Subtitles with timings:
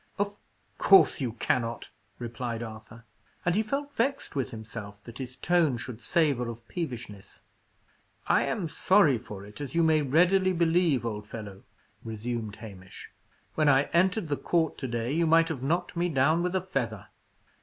[0.17, 0.39] "Of
[0.79, 3.05] course you cannot," replied Arthur:
[3.45, 7.41] and he felt vexed with himself that his tone should savour of peevishness.
[8.25, 11.65] "I am sorry for it, as you may readily believe, old fellow,"
[12.03, 13.11] resumed Hamish.
[13.53, 16.61] "When I entered the court to day, you might have knocked me down with a
[16.61, 17.09] feather."